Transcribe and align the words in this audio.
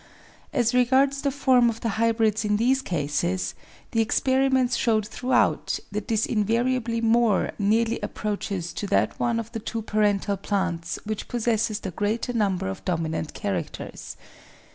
As 0.51 0.73
regards 0.73 1.21
the 1.21 1.29
form 1.29 1.69
of 1.69 1.81
the 1.81 1.89
hybrids 1.89 2.43
in 2.43 2.57
these 2.57 2.81
cases, 2.81 3.53
the 3.91 4.01
experiments 4.01 4.75
showed 4.75 5.07
throughout 5.07 5.77
that 5.91 6.07
this 6.07 6.25
invariably 6.25 7.01
more 7.01 7.51
nearly 7.59 7.99
approaches 7.99 8.73
to 8.73 8.87
that 8.87 9.19
one 9.19 9.39
of 9.39 9.51
the 9.51 9.59
two 9.59 9.83
parental 9.83 10.37
plants 10.37 10.97
which 11.05 11.27
possesses 11.27 11.81
the 11.81 11.91
greater 11.91 12.33
number 12.33 12.67
of 12.67 12.83
dominant 12.83 13.35
characters. 13.35 14.17